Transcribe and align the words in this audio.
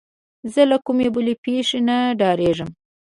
زه 0.53 0.61
له 0.71 0.77
کومې 0.85 1.07
بلې 1.15 1.33
پېښې 1.43 1.79
نه 1.87 1.97
ډارېدم. 2.19 2.69